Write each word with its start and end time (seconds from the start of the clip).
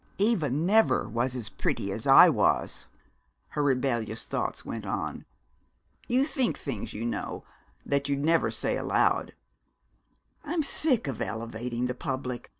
"Eva 0.17 0.49
never 0.49 1.07
was 1.07 1.35
as 1.35 1.49
pretty 1.49 1.91
as 1.91 2.07
I 2.07 2.27
was!" 2.27 2.87
her 3.49 3.61
rebellious 3.61 4.25
thoughts 4.25 4.65
went 4.65 4.83
on. 4.83 5.25
You 6.07 6.25
think 6.25 6.57
things, 6.57 6.91
you 6.91 7.05
know, 7.05 7.43
that 7.85 8.09
you'd 8.09 8.25
never 8.25 8.49
say 8.49 8.77
aloud. 8.77 9.35
"I'm 10.43 10.63
sick 10.63 11.05
of 11.05 11.21
elevating 11.21 11.85
the 11.85 11.93
public! 11.93 12.49